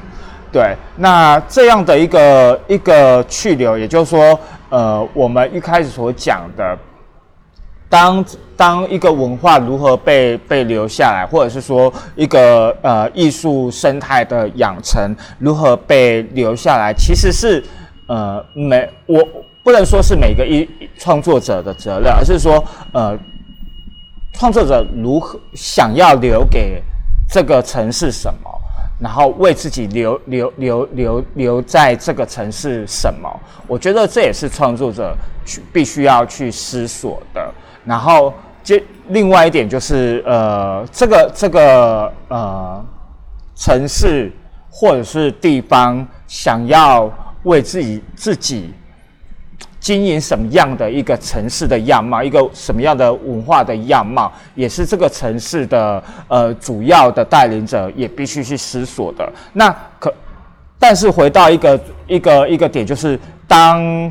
[0.54, 4.38] 对，那这样的一个一个去留，也就是说，
[4.68, 6.78] 呃，我们一开始所讲的，
[7.88, 8.24] 当
[8.56, 17.60] 当一个文化如何被被留下来，或者是说一个呃艺术生态的养成如何被留下来，其实是
[18.06, 19.18] 呃每我
[19.64, 23.18] 不能说是每个一创作者的责任，而是说呃
[24.34, 26.80] 创作者如何想要留给
[27.28, 28.53] 这个城市什么。
[29.04, 33.28] 然后为自己留留留留留在这个城市什么？
[33.66, 35.14] 我觉得这也是创作者
[35.44, 37.52] 去必须要去思索的。
[37.84, 42.82] 然后，接另外一点就是，呃，这个这个呃
[43.54, 44.32] 城市
[44.70, 47.12] 或者是地方想要
[47.42, 48.72] 为自己自己。
[49.84, 59.30] 经营什么样的一个城市的样貌，一个什么样的文化的样貌，也是这个城市的呃主要的带领者也必须去思索的。
[59.52, 60.10] 那可，
[60.78, 64.10] 但是回到一个一个一个点，就是当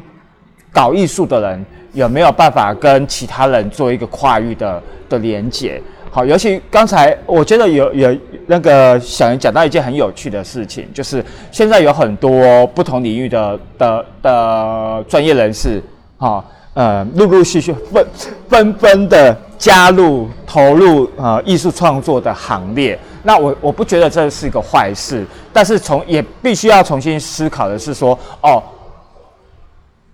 [0.71, 5.81] 搞艺术的人有没有办法跟其他人做一个跨域的的连接？
[6.15, 15.81] 好，尤其刚才我觉得有有那个小人讲到一件很有趣的事情，就是现在有很多不同领域的的的专业人士，
[16.19, 16.45] 哈，
[16.75, 18.05] 呃，陆陆续续纷
[18.47, 22.99] 纷纷的加入投入呃艺术创作的行列。
[23.23, 28.61] 那我我不觉得这是一个坏事，但是从也必须要重新思考的是说，哦，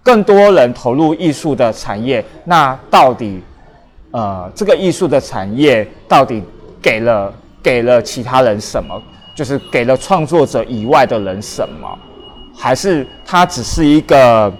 [0.02, 3.44] 更多人投入艺术的产业，那到底？
[4.12, 6.42] 呃，这个艺术的产业到底
[6.82, 9.00] 给了给了其他人什么？
[9.36, 11.88] 就是给了创作者以外的人什么？
[12.58, 14.52] 还是他只是一个，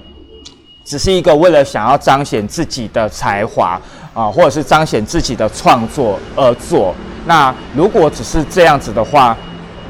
[0.86, 3.82] 只是一个为了想要彰显自己的才华
[4.14, 6.94] 啊，或者是彰显自己的创作而做？
[7.26, 9.36] 那如果只是这样子的话，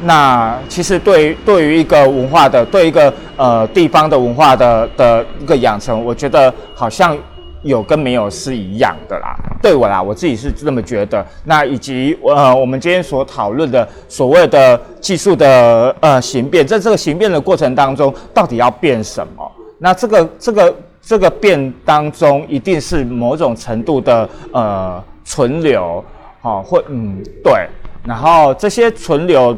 [0.03, 7.17] 那其实对对于一个文化的，对一个呃地方的文化的的一个养成，我觉得好像。
[7.63, 11.25] 有跟没有是一样的啦，对我啦，我自己是这么觉得。
[11.43, 19.51] 那以及呃，我们今天所讨论的所谓的技术的呃形变，在这个形变的过程当中，到底要变什么？
[19.77, 26.03] 那这个这个这个变当中，一定是某种程度的呃存留，
[26.41, 27.67] 好，或嗯对，
[28.05, 29.57] 然后这些存留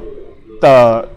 [0.59, 1.07] 的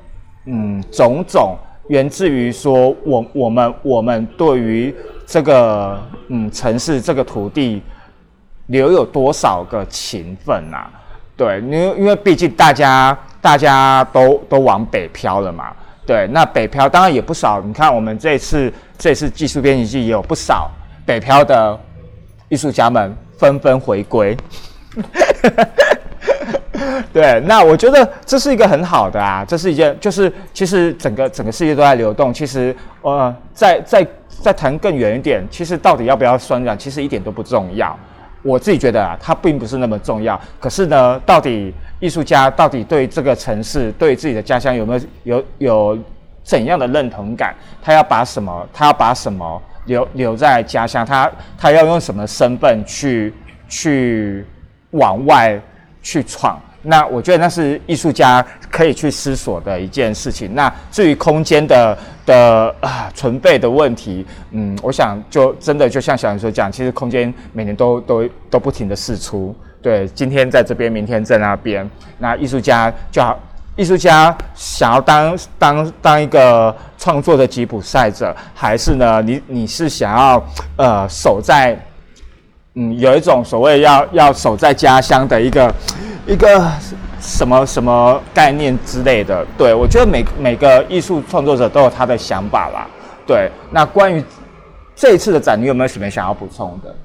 [0.47, 1.57] 嗯种种，
[1.89, 4.95] 源自于说我我们我们对于。
[5.27, 7.83] 这个嗯，城市这个土地
[8.67, 10.91] 留有多少个情分啊？
[11.35, 15.73] 对，因为因为毕竟大家大家都都往北漂了嘛。
[16.05, 17.59] 对，那北漂当然也不少。
[17.63, 20.71] 你看我们这次这次技术编辑季也有不少
[21.07, 21.81] 北漂的
[22.51, 24.37] 艺术家们纷纷回归。
[27.13, 32.35] 对，那我觉得这是一个很好的啊，这是一件就是其实整个整个世界都在流动。
[32.35, 34.07] 其实呃，在在。
[34.43, 37.97] 在谈更远一点，其实到底要不要酸染，其实一点都不重要。
[38.43, 40.39] 我自己觉得啊，它并不是那么重要。
[40.61, 45.99] 可是呢，到底艺术家到底对这个城市、对自己的家乡有没有有有
[46.43, 53.33] 怎样的认同感，他要把什么，他要把什么留留在家乡，他他要用什么身份去
[53.67, 54.45] 去
[54.91, 55.59] 往外
[56.05, 56.57] 去闯。
[56.87, 60.55] 那我觉得那是艺术家可以去思索的一件事情。
[60.55, 61.97] 那至于空间的
[62.27, 69.57] 的啊存备的问题，嗯，我想就真的就像小杨所讲，其实空间每年都都都不停的试出。
[69.81, 71.89] 对，今天在这边，明天在那边。
[72.19, 73.39] 那艺术家就好，
[73.77, 79.23] 艺术家想要当当当一个创作的吉普赛者，还是呢？
[79.23, 80.45] 你你是想要
[80.77, 81.79] 呃守在
[82.75, 85.75] 嗯有一种所谓要要守在家乡的一个。
[86.27, 86.73] 一个
[87.21, 92.87] 什么什么概念之类的，对我觉得每每个艺术创作者都有他的想法啦。
[93.27, 94.25] 对，那关于
[94.97, 96.97] 这一次的展，你有没有什么想要补充的？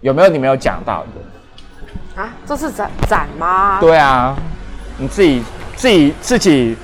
[0.00, 2.20] 有没有你没有讲到的？
[2.20, 3.78] 啊，这是展展吗？
[3.80, 4.36] 对啊，
[4.96, 5.40] 你自己
[5.76, 6.76] 自己自己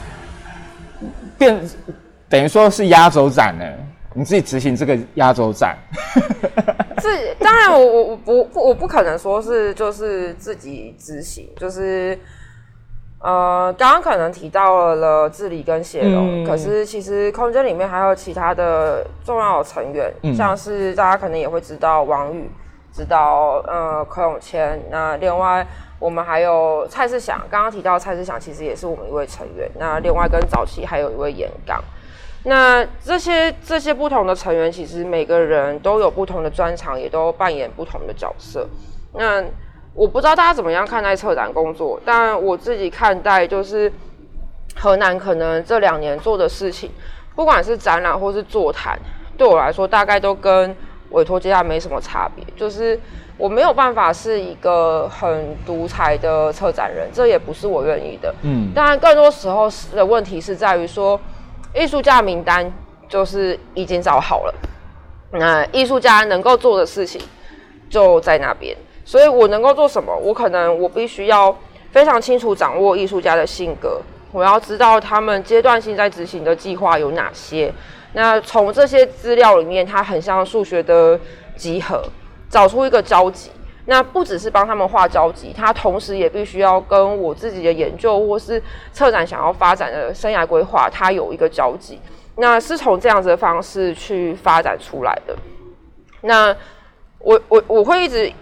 [1.36, 1.60] 变，
[2.28, 3.64] 等于说是压轴展呢。
[4.16, 5.76] 你自己执行这个压轴展，
[7.11, 12.18] 是当然，我我我不不我不可能说是就是自己执行，就是
[13.20, 22.50] 呃，刚刚可能提到了治理跟写龙，可是其实空间里面还有其他的重要成员，像是大家可能也会知道王宇，
[22.92, 25.66] 知道呃柯永谦，那另外
[25.98, 31.82] 我们还有蔡志祥，刚刚提到蔡志祥其实也是我们一位成员，那另外跟早期还有一位严刚。
[32.47, 38.68] 那这些这些不同的成员，其实每个人都有不同的专长，也都扮演不同的角色。
[39.14, 39.42] 那
[39.95, 43.90] 我不知道大家怎么样看待策展工作，但我自己看待就是
[44.76, 46.90] 河南可能这两年做的事情，
[47.34, 48.99] 不管是展览或是座谈，
[49.38, 50.76] 对我来说大概都跟
[51.11, 52.45] 委托接下没什么差别。
[52.55, 53.01] 就是
[53.38, 58.34] 我没有办法是一个很独裁的策展人，这也不是我愿意的。
[58.42, 61.18] 嗯，当然更多时候的问题是在于说。
[61.74, 62.72] 艺术家名单
[63.08, 64.54] 就是已经找好了，
[65.32, 67.20] 那艺术家能够做的事情
[67.90, 70.16] 就在那边，所以我能够做什么？
[70.16, 71.56] 我可能我必须要
[71.90, 74.00] 非常清楚掌握艺术家的性格，
[74.30, 77.72] 我要知道他们阶段性在执行的计划有哪些。
[78.12, 81.18] 那从这些资料里面，它很像数学的
[81.56, 82.02] 集合，
[82.48, 83.50] 找出一个交集。
[83.87, 88.62] 那不只是帮他们画交集，他同时也必须要跟我自己的研究或是
[88.93, 92.01] 策展想要发展的生涯规划，它有一个交集。
[92.37, 95.37] 那是从这样子的方式去发展出来的。
[96.22, 96.55] 那
[97.18, 98.32] 我我我会一直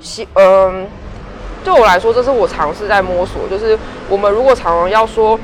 [0.00, 0.86] 希嗯，
[1.64, 3.48] 对我来说，这是我尝试在摸索。
[3.48, 3.78] 就是
[4.08, 5.38] 我们如果常常要说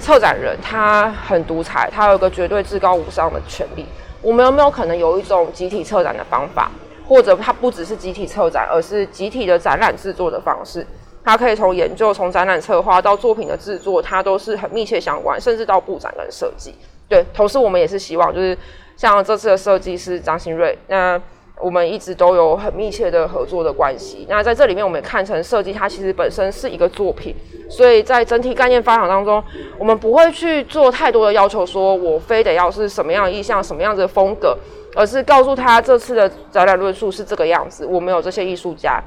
[0.00, 3.84] 策展人他很独裁，他有一个绝对至高无上的权利，
[4.22, 6.70] 我们有没有可能有一种集体策展的方法？
[7.08, 10.86] 或者它不只是集体策展，而是集体的展览制作的方式。
[11.24, 16.72] 它可以从研究、从展览策划到作品的制作，它都是很密切相关，甚至到布展跟设计。
[17.08, 18.56] 对，同时我们也是希望，就是
[18.96, 21.20] 像这次的设计师张新瑞，那
[21.60, 24.24] 我们一直都有很密切的合作的关系。
[24.28, 27.34] 那在这里面，我们也看成设计它其实本身是一个作品，
[27.68, 29.42] 所以在整体概念发展当中，
[29.78, 34.56] 我们不会去做太多的要求，说我非得要是什么样的意向、什么样子的风格。
[34.96, 38.98] 而是告诉他这次的展览论述是这个样子，我们有这些艺术家，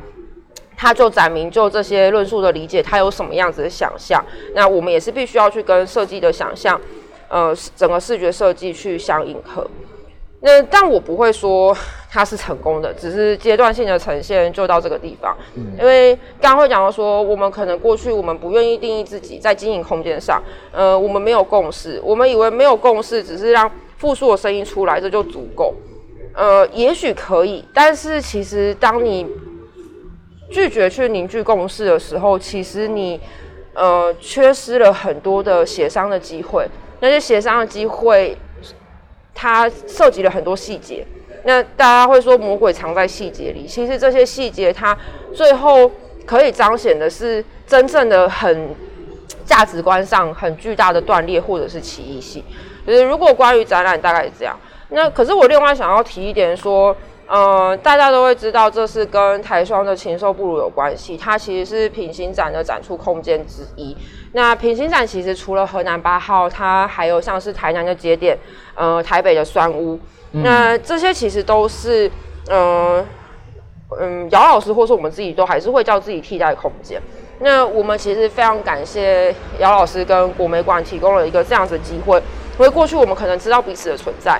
[0.77, 4.23] 他就展明就这些论述的理解，他有什么样子的想象，
[4.53, 6.79] 那我们也是必须要去跟设计的想象，
[7.27, 9.67] 呃，整个视觉设计去相应合。
[10.41, 11.75] 那但我不会说
[12.09, 15.35] 它是成功的，只是阶段性的呈现就到这个地方。
[15.77, 23.69] 因为刚刚会讲到说，我们可能过去我们不愿意定义自己在经营空间上，呃，我们没有共识，我们以为没有共识，只是让。
[23.99, 25.75] 复述的声音出来，这就足够。
[26.33, 29.27] 呃，也许可以，但是其实当你
[30.49, 33.19] 拒绝去凝聚共识的时候，其实你
[33.73, 36.67] 呃缺失了很多的协商的机会。
[37.01, 38.37] 那些协商的机会，
[39.33, 41.05] 它涉及了很多细节。
[41.43, 44.97] 那大家会说魔鬼藏在细节里，其实这些细节它
[45.33, 45.89] 最后
[46.25, 48.75] 可以彰显的是真正的很
[49.49, 52.43] 价值观上很巨大的断裂，或者是歧义性。
[52.85, 54.55] 就是如果关于展览大概是这样，
[54.89, 56.95] 那可是我另外想要提一点说，
[57.27, 63.95] 呃，大家都会知道这是跟台双的禽兽不如有关系，它其实是平行展的展出空间之一。
[64.33, 68.37] 那平行展其实除了河南八号，它还有像是台南的节点，
[68.75, 69.99] 呃，台北的酸屋，
[70.31, 72.09] 那这些其实都是，
[72.49, 73.05] 嗯
[73.99, 77.01] 嗯，姚老师或是我们自己都还是会叫自己替代空间。
[77.41, 82.21] 那我们其实非常感谢姚老师跟国美馆提供了一个这样子的机会。
[82.57, 84.37] 因为过去我们可能知道彼此的存在，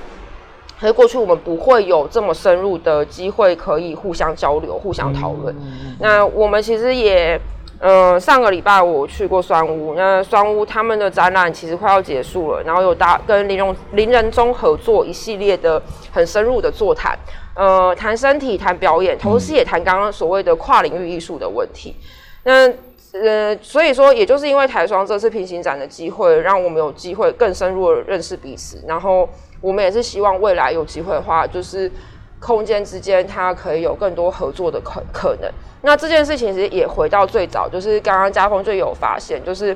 [0.78, 5.56] 可是过去我们不会有这么深入的机会可以互相交流、互相讨论。
[6.00, 7.40] 那我们其实也
[7.80, 15.82] 呃，上个礼拜我去过双屋，那双屋他们的展览其实快要结束了，然后有大跟林荣林仁忠合作一系列的
[16.12, 17.18] 很深入的座谈，
[17.56, 21.96] 呃，谈身体，谈表演，同时也谈刚刚所谓的跨领域艺术的问题。
[22.44, 22.70] 那
[23.12, 28.84] 呃，所以说，也就是因为台双这次平行展的机会，让我们有机会更深入的认识彼此。
[28.88, 29.28] 然后，
[29.62, 31.92] 我们也是希望未来有机会的话，就是
[32.40, 35.52] 空间之间它可以有更多合作的可可能。
[35.82, 39.76] 那这件事情其实也回到最早，就是刚刚家峰就有发现，就是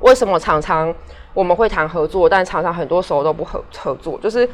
[0.00, 0.92] 为什么常常
[1.32, 4.18] 我们会谈合作，但常常很多时候都不合合作。
[4.20, 4.48] 就是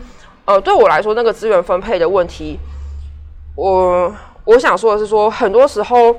[0.44, 2.58] 呃，对我来说，那个资源分配的问题，
[3.54, 6.14] 我我想说的是，说很多时候。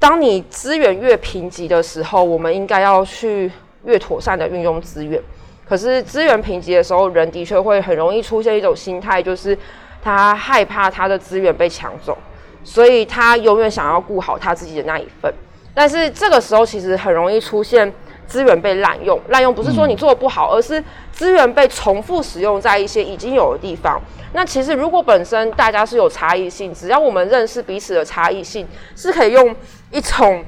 [0.00, 3.52] 当你资源越贫瘠的时候，我们应该要去
[3.84, 5.22] 越妥善的运用资源。
[5.68, 9.56] 可是资源贫瘠的时候，人的确会很容易出现一种心态，就是
[10.02, 12.16] 他害怕他的资源被抢走，
[12.64, 15.30] 所以他永远想要顾好他自己的那一份。
[15.74, 17.92] 但是这个时候，其实很容易出现
[18.26, 19.20] 资源被滥用。
[19.28, 20.82] 滥用不是说你做的不好，而是
[21.12, 24.00] 资源被重复使用在一些已经有的地方。
[24.32, 29.54] 那其实如果本身大家是有差异性，只要我们认识彼此的差异性，是可以用。
[29.90, 30.44] 一种，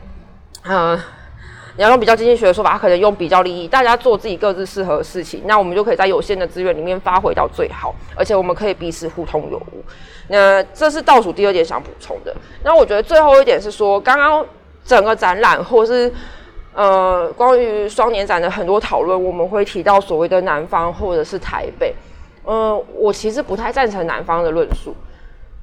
[0.65, 0.97] 呃，
[1.77, 9.85] 你要用比较经济学的说法，他可能用比较利益，大家做自己各自适合的事情，那我们就可以在有限的资源里面发挥到最好，而且我们可以彼此互通有无。
[10.29, 12.35] 那这是倒数第二点想补充的。
[12.63, 14.47] 那我觉得最后一点是说，刚刚
[14.85, 16.13] 整个展览或是
[16.73, 21.95] 呃关于双年展的很多讨论，我们会提到所谓的南方或者是台北。
[22.45, 24.95] 嗯，我其实不太赞成南方的论述。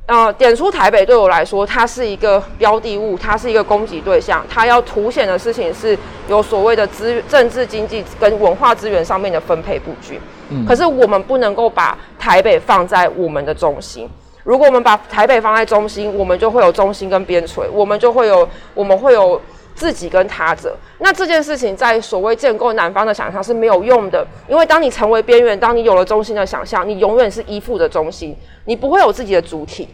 [0.09, 4.43] 呃，点出台北对我来说，它是一个标的物，它是一个攻击对象。
[4.49, 5.95] 它要凸显的事情是
[6.27, 10.19] 有所谓的资政治、经济跟文化资源上面的分配布局。
[10.49, 14.09] 嗯，可是我们不能够把台北放在我们的中心。
[14.43, 19.39] 如果我们把台北放在中心，我们就会有中心跟边陲，我们就会有我们会有
[19.79, 20.75] 自己跟他者。
[20.99, 29.87] 那这件事情在所谓建构南方的想象是没有用的，因为当你成为边缘，当你有了中心的想象，你永远是依附的中心，你不会有自己的主体。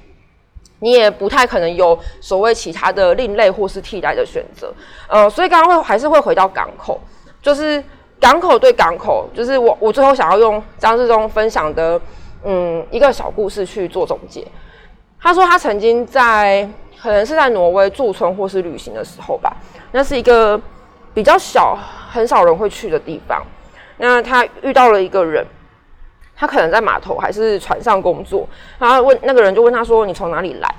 [0.80, 4.72] 你也不太可能有所谓其他的另类或是替代的选择，
[5.08, 7.00] 呃，所以刚刚会还是会回到港口，
[7.42, 7.82] 就是
[8.20, 12.00] 港口对港口，就是我我最后想要用张志忠分享的
[12.44, 14.46] 嗯一个小故事去做总结。
[15.20, 16.68] 他说他曾经在
[17.02, 19.56] 可能是在挪威驻村或是旅行的时候吧，
[19.96, 20.60] 那是一个
[21.14, 21.74] 比较小
[22.12, 23.42] 很少人会去的地方，
[23.96, 25.48] 那他遇到了一个人。
[26.36, 28.46] 他可能在码头还是船上工作，
[28.78, 30.76] 然后问那个人就问他说：“你从哪里来？”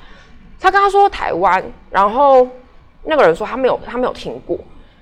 [0.60, 2.46] 他跟他说：“台湾。”然后
[3.04, 4.58] 那个人说：“他没有，他没有听过。”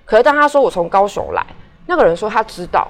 [0.06, 1.44] 可是当他说我从高雄来，
[1.86, 2.86] 那个人说他知道，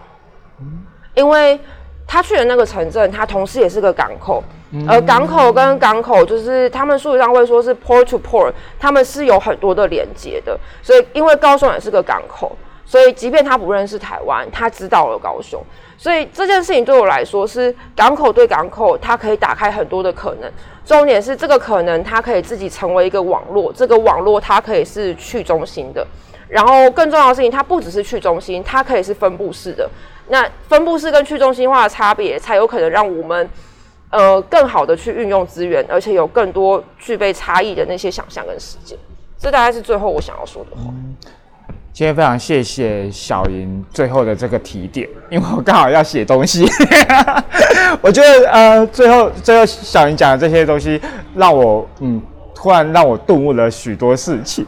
[1.15, 1.59] 因为
[2.07, 4.43] 他去的那个城镇，他同时也是个港口，
[4.89, 10.59] 而港口跟港口就是他们术语上会说是 port to port，他们是有很多的连接的。
[10.83, 15.63] 所以因为高雄也是个港口，所以即便他不认识台湾，他知道了高雄。
[15.97, 20.51] 所以这件事情对我来说是港口对港口，它可以打开很多的可能。
[20.85, 23.73] 重点是这个可能，它可以自己成为一个网络。
[23.73, 26.07] 这个网络它可以是去中心的，
[26.49, 29.89] 然后更重要的事情，它不只是去中心，它可以是分布式的。
[30.29, 33.49] 那分布式跟去中心化的差别，才有可能让我们
[34.11, 38.97] 呃更好的去运用资源，而且有更多具备差异的那些想象跟实践。
[39.39, 40.91] 这大概是最后我想要说的话。
[41.93, 46.67] 今天非常谢谢小莹最后的这个提点，因为我刚好要写东西。
[48.01, 51.01] 我觉得呃，最后最后小莹讲的这些东西，
[51.37, 52.21] 让我嗯，
[52.53, 54.67] 突然让我顿悟了许多事情。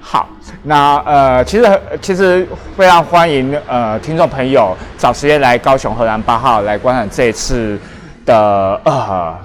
[0.00, 0.28] 好，
[0.62, 2.46] 那呃，其实其实
[2.76, 7.78] 非常欢迎呃听众朋友找时间来高雄荷兰八号来观赏这一次
[8.24, 9.36] 的呃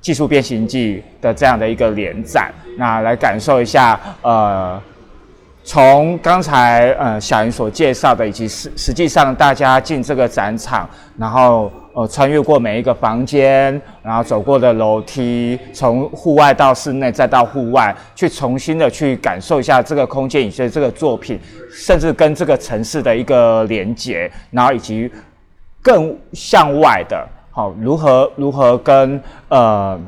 [0.00, 4.80] 技术变形记的这样的一个联展，那来感受一下呃。
[5.62, 10.88] 从刚才呃小云所介绍的，以及实实际上大家进这个展场，
[11.18, 11.70] 然后
[12.00, 21.38] 呃穿越过每一个房间，然后走过的楼梯，从户外到室内，再到户外，去重新的去感受一下这个空间以及这个作品，
[21.70, 25.10] 甚至跟这个城市的一个连接，然后以及
[25.82, 30.00] 更向外的，好如何如何跟呃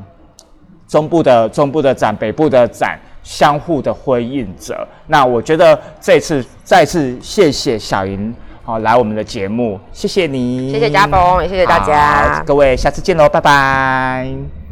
[0.87, 2.99] 中部的中部的展，北部的展。
[3.25, 4.85] 相互的辉映着。
[5.07, 8.35] 那我觉得这次再次谢谢小莹
[8.65, 14.62] 好来我们的节目，谢谢你，谢谢嘉峰，也谢谢大家，各位下次见喽，拜拜。